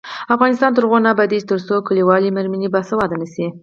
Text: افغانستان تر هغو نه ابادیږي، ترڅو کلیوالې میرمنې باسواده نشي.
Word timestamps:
افغانستان 0.35 0.71
تر 0.73 0.83
هغو 0.85 0.97
نه 1.05 1.09
ابادیږي، 1.13 1.49
ترڅو 1.51 1.75
کلیوالې 1.87 2.29
میرمنې 2.37 2.67
باسواده 2.73 3.15
نشي. 3.21 3.47